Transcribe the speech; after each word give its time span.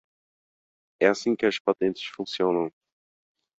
É 0.99 1.05
assim 1.05 1.35
que 1.35 1.45
as 1.45 1.59
patentes 1.59 2.03
funcionam. 2.05 2.71